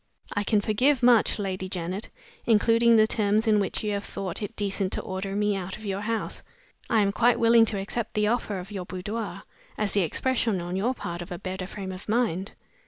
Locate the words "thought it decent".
3.99-4.91